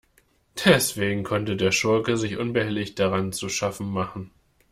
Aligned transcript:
Deswegen 0.65 1.21
konnte 1.23 1.55
der 1.55 1.71
Schurke 1.71 2.17
sich 2.17 2.37
unbehelligt 2.37 2.97
daran 2.97 3.33
zu 3.33 3.49
schaffen 3.49 3.85
machen. 3.91 4.31